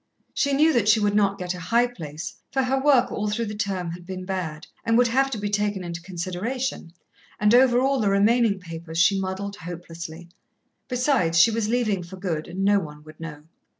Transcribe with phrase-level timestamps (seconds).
[0.33, 3.45] She knew that she would not get a high place, for her work all through
[3.45, 6.91] the term had been bad, and would have to be taken into consideration,
[7.39, 10.29] and over all the remaining papers she muddled hopelessly.
[10.87, 13.43] Besides, she was leaving for good, and no one would know.